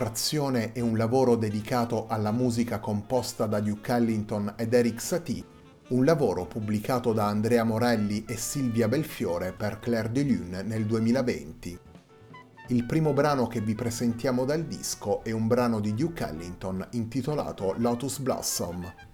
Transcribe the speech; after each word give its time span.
Diffrazione 0.00 0.72
è 0.72 0.80
un 0.80 0.96
lavoro 0.96 1.36
dedicato 1.36 2.06
alla 2.06 2.30
musica 2.30 2.78
composta 2.80 3.44
da 3.44 3.60
Duke 3.60 3.92
Ellington 3.92 4.54
ed 4.56 4.72
Eric 4.72 4.98
Satie, 4.98 5.44
un 5.88 6.06
lavoro 6.06 6.46
pubblicato 6.46 7.12
da 7.12 7.26
Andrea 7.26 7.64
Morelli 7.64 8.24
e 8.26 8.38
Silvia 8.38 8.88
Belfiore 8.88 9.52
per 9.52 9.78
Claire 9.78 10.10
de 10.10 10.22
Lune 10.22 10.62
nel 10.62 10.86
2020. 10.86 11.78
Il 12.68 12.86
primo 12.86 13.12
brano 13.12 13.46
che 13.46 13.60
vi 13.60 13.74
presentiamo 13.74 14.46
dal 14.46 14.64
disco 14.64 15.22
è 15.22 15.32
un 15.32 15.46
brano 15.46 15.80
di 15.80 15.92
Duke 15.92 16.26
Ellington 16.26 16.88
intitolato 16.92 17.74
Lotus 17.76 18.20
Blossom. 18.20 19.09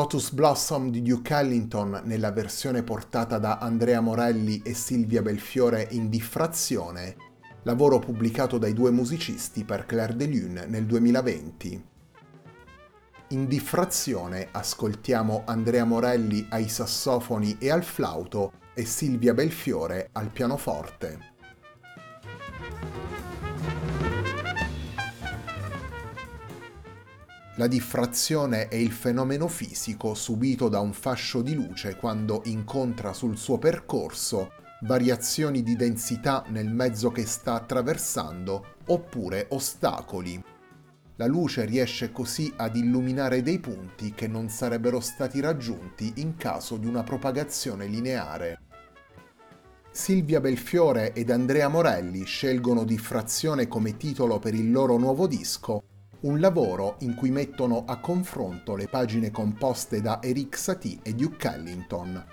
Lotus 0.00 0.30
Blossom 0.32 0.88
di 0.88 1.02
Duke 1.02 1.34
Ellington 1.34 2.00
nella 2.04 2.32
versione 2.32 2.82
portata 2.82 3.36
da 3.36 3.58
Andrea 3.58 4.00
Morelli 4.00 4.62
e 4.64 4.72
Silvia 4.72 5.20
Belfiore 5.20 5.88
in 5.90 6.08
diffrazione, 6.08 7.16
lavoro 7.64 7.98
pubblicato 7.98 8.56
dai 8.56 8.72
due 8.72 8.90
musicisti 8.90 9.62
per 9.62 9.84
Claire 9.84 10.16
de 10.16 10.26
Lune 10.26 10.64
nel 10.64 10.86
2020. 10.86 11.84
In 13.28 13.46
diffrazione 13.46 14.48
ascoltiamo 14.50 15.42
Andrea 15.44 15.84
Morelli 15.84 16.46
ai 16.48 16.70
sassofoni 16.70 17.58
e 17.60 17.70
al 17.70 17.84
flauto 17.84 18.52
e 18.72 18.86
Silvia 18.86 19.34
Belfiore 19.34 20.08
al 20.12 20.30
pianoforte. 20.30 21.39
La 27.60 27.66
diffrazione 27.66 28.68
è 28.68 28.76
il 28.76 28.90
fenomeno 28.90 29.46
fisico 29.46 30.14
subito 30.14 30.70
da 30.70 30.80
un 30.80 30.94
fascio 30.94 31.42
di 31.42 31.52
luce 31.52 31.94
quando 31.94 32.40
incontra 32.46 33.12
sul 33.12 33.36
suo 33.36 33.58
percorso 33.58 34.52
variazioni 34.84 35.62
di 35.62 35.76
densità 35.76 36.42
nel 36.48 36.70
mezzo 36.72 37.10
che 37.10 37.26
sta 37.26 37.52
attraversando 37.52 38.76
oppure 38.86 39.44
ostacoli. 39.50 40.42
La 41.16 41.26
luce 41.26 41.66
riesce 41.66 42.10
così 42.12 42.50
ad 42.56 42.76
illuminare 42.76 43.42
dei 43.42 43.58
punti 43.58 44.14
che 44.14 44.26
non 44.26 44.48
sarebbero 44.48 44.98
stati 44.98 45.38
raggiunti 45.40 46.14
in 46.16 46.36
caso 46.36 46.78
di 46.78 46.86
una 46.86 47.02
propagazione 47.02 47.84
lineare. 47.84 48.58
Silvia 49.90 50.40
Belfiore 50.40 51.12
ed 51.12 51.28
Andrea 51.28 51.68
Morelli 51.68 52.24
scelgono 52.24 52.84
Diffrazione 52.84 53.68
come 53.68 53.98
titolo 53.98 54.38
per 54.38 54.54
il 54.54 54.70
loro 54.70 54.96
nuovo 54.96 55.26
disco 55.26 55.82
un 56.22 56.38
lavoro 56.38 56.96
in 57.00 57.14
cui 57.14 57.30
mettono 57.30 57.84
a 57.86 57.98
confronto 57.98 58.76
le 58.76 58.88
pagine 58.88 59.30
composte 59.30 60.02
da 60.02 60.20
Eric 60.22 60.56
Satie 60.56 60.98
e 61.02 61.14
Duke 61.14 61.48
Ellington. 61.48 62.24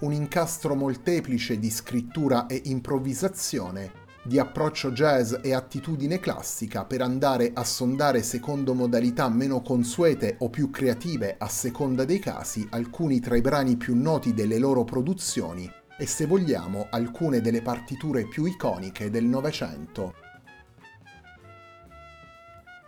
Un 0.00 0.12
incastro 0.12 0.74
molteplice 0.74 1.58
di 1.58 1.70
scrittura 1.70 2.46
e 2.46 2.62
improvvisazione, 2.64 4.00
di 4.24 4.38
approccio 4.38 4.90
jazz 4.90 5.34
e 5.40 5.52
attitudine 5.52 6.18
classica 6.18 6.84
per 6.84 7.02
andare 7.02 7.52
a 7.54 7.62
sondare 7.62 8.22
secondo 8.22 8.74
modalità 8.74 9.28
meno 9.28 9.62
consuete 9.62 10.36
o 10.38 10.50
più 10.50 10.70
creative 10.70 11.36
a 11.38 11.48
seconda 11.48 12.04
dei 12.04 12.18
casi 12.18 12.66
alcuni 12.70 13.20
tra 13.20 13.36
i 13.36 13.40
brani 13.40 13.76
più 13.76 13.96
noti 13.96 14.34
delle 14.34 14.58
loro 14.58 14.84
produzioni 14.84 15.70
e 15.96 16.06
se 16.06 16.26
vogliamo 16.26 16.86
alcune 16.90 17.40
delle 17.40 17.62
partiture 17.62 18.26
più 18.26 18.44
iconiche 18.44 19.10
del 19.10 19.24
Novecento. 19.24 20.21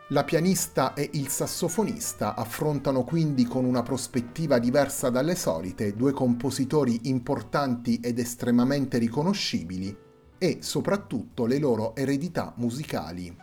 La 0.09 0.23
pianista 0.23 0.93
e 0.93 1.09
il 1.15 1.29
sassofonista 1.29 2.35
affrontano 2.35 3.05
quindi 3.05 3.47
con 3.47 3.65
una 3.65 3.83
prospettiva 3.83 4.59
diversa 4.59 5.09
dalle 5.09 5.35
solite 5.35 5.95
due 5.95 6.13
compositori 6.13 7.01
importanti 7.05 7.99
ed 8.03 8.19
estremamente 8.19 8.99
riconoscibili 8.99 9.97
e 10.37 10.59
soprattutto 10.61 11.47
le 11.47 11.59
loro 11.59 11.97
eredità 11.97 12.53
musicali. 12.57 13.35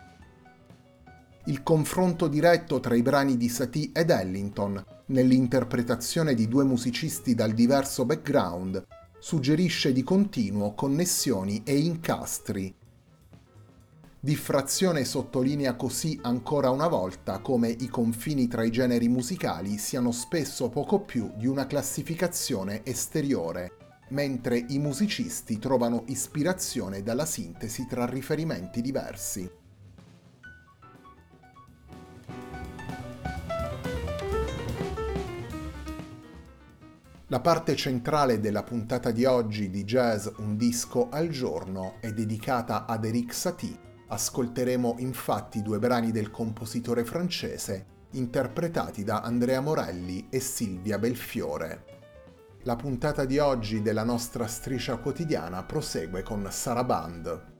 Il 1.46 1.64
confronto 1.64 2.28
diretto 2.28 2.78
tra 2.78 2.94
i 2.94 3.02
brani 3.02 3.36
di 3.36 3.48
Satie 3.48 3.90
ed 3.92 4.10
Ellington, 4.10 4.84
nell'interpretazione 5.06 6.32
di 6.32 6.46
due 6.46 6.62
musicisti 6.62 7.34
dal 7.34 7.50
diverso 7.54 8.04
background, 8.04 8.86
suggerisce 9.18 9.92
di 9.92 10.04
continuo 10.04 10.74
connessioni 10.74 11.62
e 11.64 11.76
incastri 11.76 12.72
Diffrazione 14.24 15.04
sottolinea 15.04 15.74
così 15.74 16.16
ancora 16.22 16.70
una 16.70 16.86
volta 16.86 17.40
come 17.40 17.68
i 17.70 17.88
confini 17.88 18.46
tra 18.46 18.62
i 18.62 18.70
generi 18.70 19.08
musicali 19.08 19.78
siano 19.78 20.12
spesso 20.12 20.68
poco 20.68 21.00
più 21.00 21.32
di 21.34 21.48
una 21.48 21.66
classificazione 21.66 22.82
esteriore, 22.84 23.72
mentre 24.10 24.64
i 24.68 24.78
musicisti 24.78 25.58
trovano 25.58 26.04
ispirazione 26.06 27.02
dalla 27.02 27.26
sintesi 27.26 27.84
tra 27.88 28.06
riferimenti 28.06 28.80
diversi. 28.80 29.50
La 37.26 37.40
parte 37.40 37.74
centrale 37.74 38.38
della 38.38 38.62
puntata 38.62 39.10
di 39.10 39.24
oggi 39.24 39.68
di 39.68 39.82
Jazz 39.82 40.28
Un 40.36 40.56
disco 40.56 41.08
al 41.08 41.28
giorno 41.28 41.94
è 41.98 42.12
dedicata 42.12 42.86
ad 42.86 43.04
Eric 43.04 43.34
Satie, 43.34 43.90
Ascolteremo 44.12 44.96
infatti 44.98 45.62
due 45.62 45.78
brani 45.78 46.10
del 46.10 46.30
compositore 46.30 47.02
francese 47.02 47.86
interpretati 48.10 49.04
da 49.04 49.22
Andrea 49.22 49.62
Morelli 49.62 50.26
e 50.28 50.38
Silvia 50.38 50.98
Belfiore. 50.98 51.84
La 52.64 52.76
puntata 52.76 53.24
di 53.24 53.38
oggi 53.38 53.80
della 53.80 54.04
nostra 54.04 54.46
striscia 54.46 54.98
quotidiana 54.98 55.62
prosegue 55.62 56.22
con 56.22 56.46
Saraband. 56.50 57.50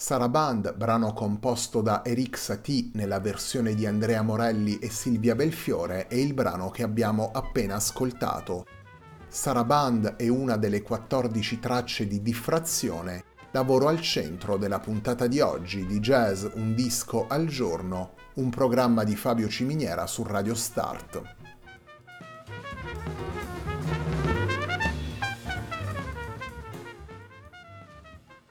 Saraband, 0.00 0.76
brano 0.76 1.12
composto 1.12 1.80
da 1.80 2.04
Eric 2.04 2.38
Satie 2.38 2.90
nella 2.92 3.18
versione 3.18 3.74
di 3.74 3.84
Andrea 3.84 4.22
Morelli 4.22 4.78
e 4.78 4.90
Silvia 4.90 5.34
Belfiore, 5.34 6.06
è 6.06 6.14
il 6.14 6.34
brano 6.34 6.70
che 6.70 6.84
abbiamo 6.84 7.32
appena 7.32 7.74
ascoltato. 7.74 8.64
Saraband 9.26 10.14
è 10.14 10.28
una 10.28 10.56
delle 10.56 10.82
14 10.82 11.58
tracce 11.58 12.06
di 12.06 12.22
diffrazione, 12.22 13.24
lavoro 13.50 13.88
al 13.88 14.00
centro 14.00 14.56
della 14.56 14.78
puntata 14.78 15.26
di 15.26 15.40
oggi 15.40 15.84
di 15.84 15.98
Jazz 15.98 16.46
Un 16.54 16.76
disco 16.76 17.26
al 17.26 17.46
giorno, 17.46 18.12
un 18.34 18.50
programma 18.50 19.02
di 19.02 19.16
Fabio 19.16 19.48
Ciminiera 19.48 20.06
su 20.06 20.22
Radio 20.22 20.54
Start. 20.54 21.37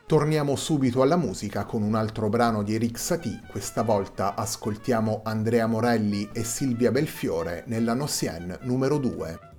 Torniamo 0.07 0.55
subito 0.55 1.01
alla 1.01 1.17
musica 1.17 1.65
con 1.65 1.81
un 1.81 1.93
altro 1.93 2.29
brano 2.29 2.63
di 2.63 2.75
Eric 2.75 2.97
Satie, 2.97 3.41
questa 3.45 3.83
volta 3.83 4.35
ascoltiamo 4.35 5.19
Andrea 5.25 5.67
Morelli 5.67 6.29
e 6.31 6.45
Silvia 6.45 6.91
Belfiore 6.91 7.65
nella 7.67 7.93
Nocien 7.93 8.57
numero 8.61 8.99
2. 8.99 9.56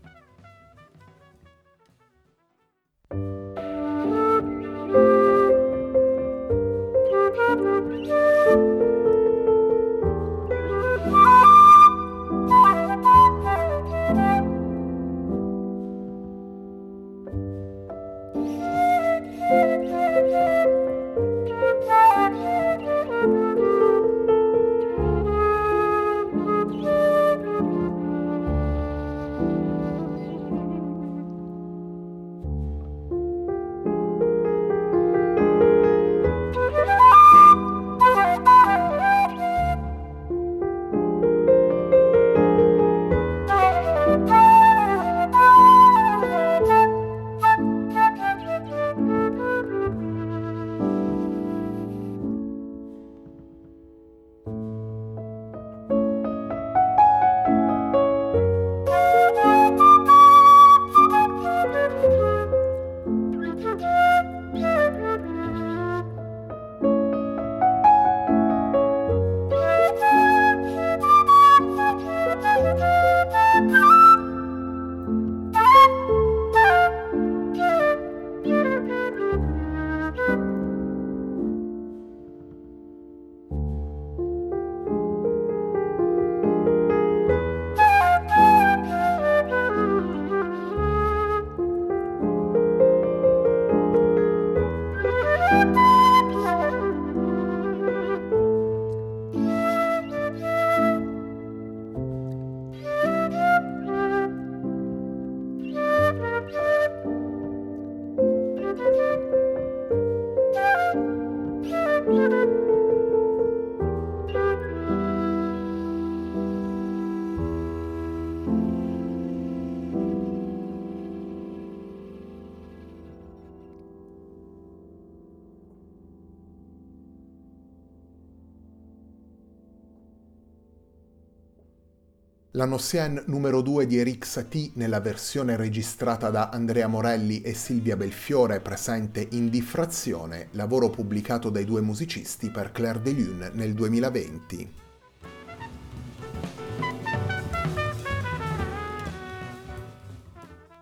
La 132.59 132.65
Nossienne 132.65 133.23
numero 133.27 133.61
2 133.61 133.87
di 133.87 133.99
Eric 133.99 134.27
Satie 134.27 134.73
nella 134.75 134.99
versione 134.99 135.55
registrata 135.55 136.29
da 136.29 136.49
Andrea 136.49 136.89
Morelli 136.89 137.41
e 137.41 137.55
Silvia 137.55 137.97
Belfiore 137.97 138.59
presente 138.59 139.29
in 139.31 139.49
Diffrazione, 139.49 140.49
lavoro 140.51 140.91
pubblicato 140.91 141.51
dai 141.51 141.65
due 141.65 141.83
musicisti 141.83 142.51
per 142.51 142.73
Claire 142.73 143.01
de 143.01 143.13
Lune 143.13 143.51
nel 143.55 143.75
2020. 143.75 144.73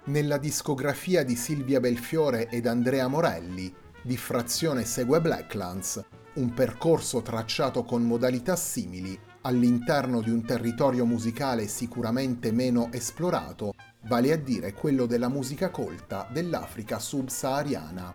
Nella 0.04 0.38
discografia 0.38 1.24
di 1.24 1.36
Silvia 1.36 1.78
Belfiore 1.78 2.48
ed 2.48 2.66
Andrea 2.66 3.06
Morelli, 3.06 3.70
Diffrazione 4.00 4.86
segue 4.86 5.20
Blacklands, 5.20 6.02
un 6.36 6.54
percorso 6.54 7.20
tracciato 7.20 7.84
con 7.84 8.02
modalità 8.02 8.56
simili 8.56 9.34
all'interno 9.46 10.20
di 10.20 10.30
un 10.30 10.44
territorio 10.44 11.06
musicale 11.06 11.68
sicuramente 11.68 12.50
meno 12.50 12.90
esplorato, 12.90 13.74
vale 14.06 14.32
a 14.32 14.36
dire 14.36 14.72
quello 14.74 15.06
della 15.06 15.28
musica 15.28 15.70
colta 15.70 16.28
dell'Africa 16.32 16.98
subsahariana. 16.98 18.12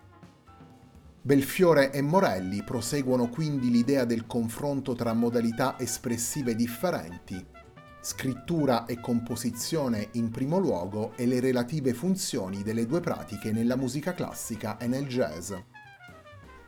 Belfiore 1.22 1.90
e 1.90 2.02
Morelli 2.02 2.62
proseguono 2.62 3.30
quindi 3.30 3.70
l'idea 3.70 4.04
del 4.04 4.26
confronto 4.26 4.94
tra 4.94 5.14
modalità 5.14 5.78
espressive 5.78 6.54
differenti, 6.54 7.42
scrittura 8.02 8.84
e 8.84 9.00
composizione 9.00 10.08
in 10.12 10.30
primo 10.30 10.58
luogo 10.58 11.14
e 11.16 11.24
le 11.24 11.40
relative 11.40 11.94
funzioni 11.94 12.62
delle 12.62 12.84
due 12.84 13.00
pratiche 13.00 13.52
nella 13.52 13.76
musica 13.76 14.12
classica 14.12 14.76
e 14.76 14.86
nel 14.86 15.06
jazz. 15.06 15.52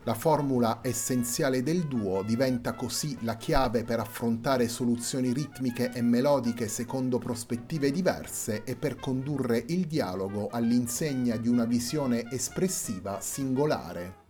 La 0.05 0.13
formula 0.13 0.81
essenziale 0.83 1.63
del 1.63 1.87
duo 1.87 2.21
diventa 2.21 2.73
così 2.73 3.17
la 3.21 3.37
chiave 3.37 3.83
per 3.83 3.99
affrontare 3.99 4.67
soluzioni 4.67 5.33
ritmiche 5.33 5.91
e 5.91 6.03
melodiche 6.03 6.67
secondo 6.67 7.17
prospettive 7.17 7.89
diverse 7.89 8.63
e 8.65 8.75
per 8.75 8.97
condurre 8.97 9.63
il 9.69 9.87
dialogo 9.87 10.49
all'insegna 10.51 11.37
di 11.37 11.47
una 11.47 11.65
visione 11.65 12.29
espressiva 12.29 13.19
singolare. 13.19 14.23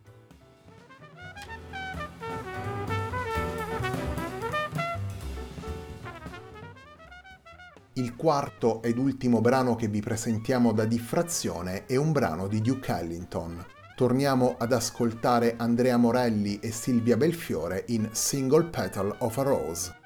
Il 7.97 8.15
quarto 8.15 8.81
ed 8.81 8.97
ultimo 8.97 9.41
brano 9.41 9.75
che 9.75 9.89
vi 9.89 9.99
presentiamo 9.99 10.71
da 10.71 10.85
diffrazione 10.85 11.85
è 11.85 11.97
un 11.97 12.13
brano 12.13 12.47
di 12.47 12.61
Duke 12.61 12.93
Ellington, 12.93 13.74
torniamo 13.95 14.55
ad 14.59 14.73
ascoltare 14.73 15.55
Andrea 15.57 15.97
Morelli 15.97 16.59
e 16.59 16.71
Silvia 16.71 17.17
Belfiore 17.17 17.85
in 17.87 18.09
Single 18.11 18.65
Petal 18.65 19.15
of 19.19 19.37
a 19.37 19.41
Rose. 19.41 20.03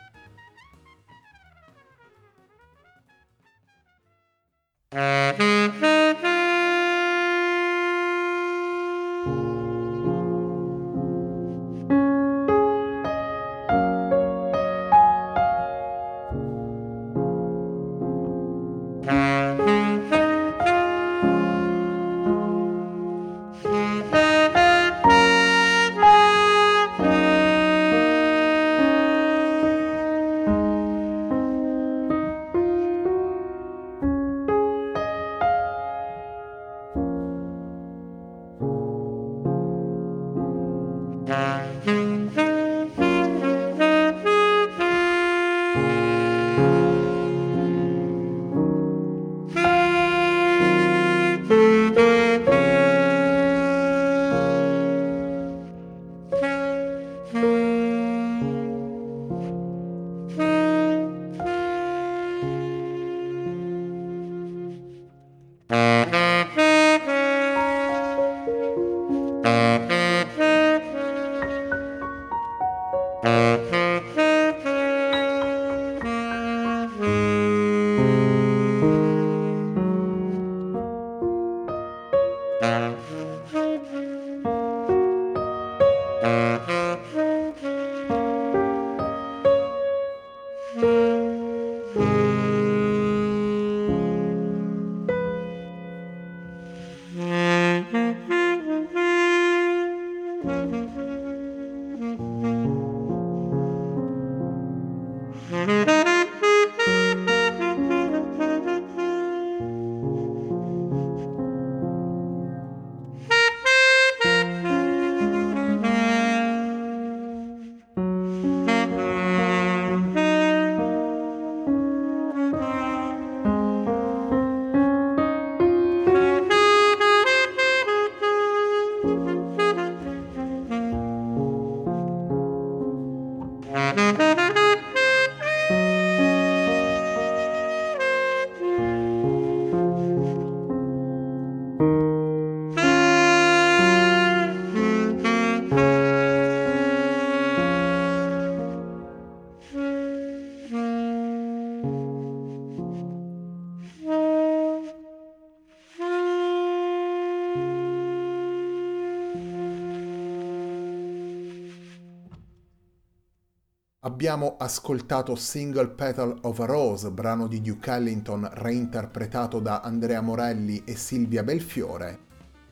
Abbiamo 164.04 164.56
ascoltato 164.58 165.36
Single 165.36 165.90
Petal 165.90 166.34
of 166.44 166.58
a 166.60 166.66
Rose, 166.66 167.12
brano 167.12 167.48
di 167.48 167.60
Duke 167.60 167.92
Ellington 167.92 168.48
reinterpretato 168.50 169.60
da 169.60 169.82
Andrea 169.82 170.22
Morelli 170.22 170.84
e 170.86 170.96
Silvia 170.96 171.44
Belfiore. 171.44 172.20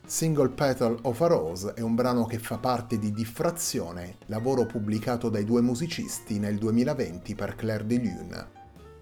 Single 0.06 0.48
Petal 0.48 0.98
of 1.02 1.20
a 1.20 1.26
Rose 1.26 1.74
è 1.74 1.82
un 1.82 1.94
brano 1.94 2.24
che 2.24 2.38
fa 2.38 2.56
parte 2.56 2.98
di 2.98 3.12
Diffrazione, 3.12 4.16
lavoro 4.28 4.64
pubblicato 4.64 5.28
dai 5.28 5.44
due 5.44 5.60
musicisti 5.60 6.38
nel 6.38 6.56
2020 6.56 7.34
per 7.34 7.56
Claire 7.56 7.84
de 7.84 7.96
Lune. 7.98 8.48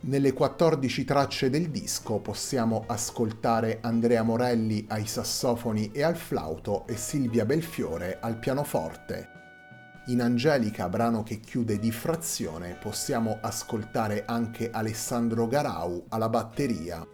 Nelle 0.01 0.33
14 0.33 1.05
tracce 1.05 1.49
del 1.49 1.71
disco 1.71 2.19
possiamo 2.19 2.83
ascoltare 2.89 3.79
Andrea 3.83 4.25
Morelli 4.25 4.85
ai 4.89 5.07
sassofoni 5.07 5.93
e 5.93 6.03
al 6.03 6.17
flauto 6.17 6.89
e 6.89 6.97
Silvia 6.97 7.45
Belfiore 7.45 8.19
al 8.21 8.37
pianoforte. 8.41 9.36
In 10.09 10.23
Angelica, 10.23 10.89
brano 10.89 11.25
che 11.25 11.41
chiude 11.41 11.81
Diffrazione, 11.81 12.77
possiamo 12.81 13.39
ascoltare 13.41 14.23
anche 14.25 14.71
Alessandro 14.71 15.49
Garau 15.49 16.05
alla 16.11 16.29
batteria. 16.29 17.05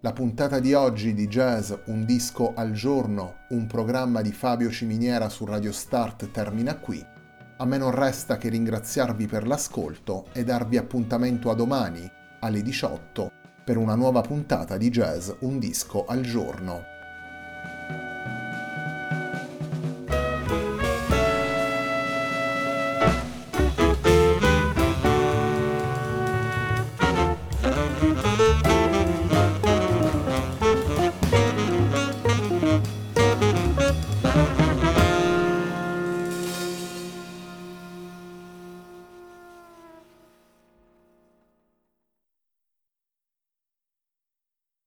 La 0.00 0.12
puntata 0.12 0.58
di 0.58 0.74
oggi 0.74 1.14
di 1.14 1.26
Jazz 1.26 1.72
Un 1.86 2.04
disco 2.04 2.52
al 2.54 2.72
giorno, 2.72 3.46
un 3.48 3.66
programma 3.66 4.20
di 4.20 4.30
Fabio 4.30 4.70
Ciminiera 4.70 5.30
su 5.30 5.46
Radio 5.46 5.72
Start 5.72 6.30
termina 6.30 6.76
qui. 6.76 7.02
A 7.56 7.64
me 7.64 7.78
non 7.78 7.92
resta 7.92 8.36
che 8.36 8.50
ringraziarvi 8.50 9.26
per 9.26 9.46
l'ascolto 9.46 10.26
e 10.34 10.44
darvi 10.44 10.76
appuntamento 10.76 11.50
a 11.50 11.54
domani 11.54 12.06
alle 12.40 12.60
18 12.60 13.32
per 13.64 13.78
una 13.78 13.94
nuova 13.94 14.20
puntata 14.20 14.76
di 14.76 14.90
Jazz 14.90 15.30
Un 15.40 15.58
disco 15.58 16.04
al 16.04 16.20
giorno. 16.20 16.96